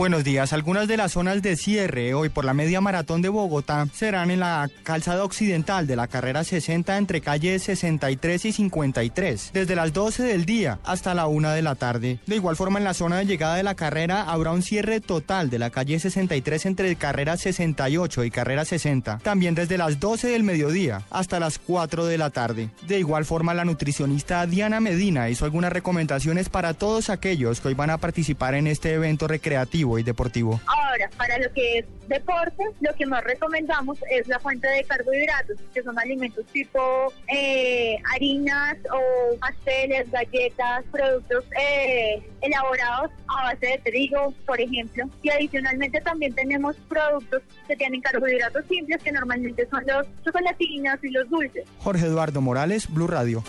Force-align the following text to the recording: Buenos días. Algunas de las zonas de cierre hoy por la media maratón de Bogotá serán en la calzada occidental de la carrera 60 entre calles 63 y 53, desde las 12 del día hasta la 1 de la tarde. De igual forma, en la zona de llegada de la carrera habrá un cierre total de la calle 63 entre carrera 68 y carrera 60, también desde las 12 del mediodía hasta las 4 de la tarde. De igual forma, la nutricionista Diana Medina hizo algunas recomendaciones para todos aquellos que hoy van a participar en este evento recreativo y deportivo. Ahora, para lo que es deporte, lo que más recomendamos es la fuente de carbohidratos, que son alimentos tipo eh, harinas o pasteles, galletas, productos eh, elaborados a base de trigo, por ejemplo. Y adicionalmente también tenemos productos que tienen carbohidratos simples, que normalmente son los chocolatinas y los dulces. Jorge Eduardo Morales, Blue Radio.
Buenos 0.00 0.24
días. 0.24 0.54
Algunas 0.54 0.88
de 0.88 0.96
las 0.96 1.12
zonas 1.12 1.42
de 1.42 1.56
cierre 1.56 2.14
hoy 2.14 2.30
por 2.30 2.46
la 2.46 2.54
media 2.54 2.80
maratón 2.80 3.20
de 3.20 3.28
Bogotá 3.28 3.86
serán 3.92 4.30
en 4.30 4.40
la 4.40 4.70
calzada 4.82 5.24
occidental 5.24 5.86
de 5.86 5.94
la 5.94 6.08
carrera 6.08 6.42
60 6.42 6.96
entre 6.96 7.20
calles 7.20 7.64
63 7.64 8.46
y 8.46 8.52
53, 8.52 9.50
desde 9.52 9.76
las 9.76 9.92
12 9.92 10.22
del 10.22 10.46
día 10.46 10.78
hasta 10.84 11.12
la 11.12 11.26
1 11.26 11.50
de 11.50 11.60
la 11.60 11.74
tarde. 11.74 12.18
De 12.26 12.36
igual 12.36 12.56
forma, 12.56 12.78
en 12.78 12.86
la 12.86 12.94
zona 12.94 13.18
de 13.18 13.26
llegada 13.26 13.56
de 13.56 13.62
la 13.62 13.74
carrera 13.74 14.22
habrá 14.22 14.52
un 14.52 14.62
cierre 14.62 15.02
total 15.02 15.50
de 15.50 15.58
la 15.58 15.68
calle 15.68 16.00
63 16.00 16.64
entre 16.64 16.96
carrera 16.96 17.36
68 17.36 18.24
y 18.24 18.30
carrera 18.30 18.64
60, 18.64 19.18
también 19.18 19.54
desde 19.54 19.76
las 19.76 20.00
12 20.00 20.28
del 20.28 20.44
mediodía 20.44 21.02
hasta 21.10 21.38
las 21.38 21.58
4 21.58 22.06
de 22.06 22.16
la 22.16 22.30
tarde. 22.30 22.70
De 22.88 22.98
igual 22.98 23.26
forma, 23.26 23.52
la 23.52 23.66
nutricionista 23.66 24.46
Diana 24.46 24.80
Medina 24.80 25.28
hizo 25.28 25.44
algunas 25.44 25.74
recomendaciones 25.74 26.48
para 26.48 26.72
todos 26.72 27.10
aquellos 27.10 27.60
que 27.60 27.68
hoy 27.68 27.74
van 27.74 27.90
a 27.90 27.98
participar 27.98 28.54
en 28.54 28.66
este 28.66 28.94
evento 28.94 29.28
recreativo 29.28 29.89
y 29.98 30.02
deportivo. 30.02 30.60
Ahora, 30.66 31.10
para 31.16 31.38
lo 31.38 31.52
que 31.52 31.78
es 31.78 31.84
deporte, 32.08 32.64
lo 32.80 32.94
que 32.94 33.06
más 33.06 33.22
recomendamos 33.24 33.98
es 34.10 34.26
la 34.28 34.38
fuente 34.40 34.66
de 34.68 34.84
carbohidratos, 34.84 35.56
que 35.72 35.82
son 35.82 35.98
alimentos 35.98 36.44
tipo 36.46 37.12
eh, 37.28 37.96
harinas 38.12 38.76
o 38.92 39.36
pasteles, 39.38 40.10
galletas, 40.10 40.84
productos 40.90 41.44
eh, 41.60 42.22
elaborados 42.40 43.10
a 43.28 43.52
base 43.52 43.66
de 43.66 43.78
trigo, 43.78 44.34
por 44.46 44.60
ejemplo. 44.60 45.08
Y 45.22 45.30
adicionalmente 45.30 46.00
también 46.00 46.34
tenemos 46.34 46.76
productos 46.88 47.42
que 47.66 47.76
tienen 47.76 48.00
carbohidratos 48.00 48.64
simples, 48.68 49.02
que 49.02 49.12
normalmente 49.12 49.66
son 49.68 49.84
los 49.86 50.06
chocolatinas 50.24 50.98
y 51.02 51.10
los 51.10 51.28
dulces. 51.30 51.64
Jorge 51.78 52.06
Eduardo 52.06 52.40
Morales, 52.40 52.92
Blue 52.92 53.06
Radio. 53.06 53.42